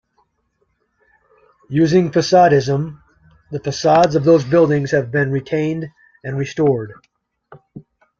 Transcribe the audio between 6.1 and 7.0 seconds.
and restored.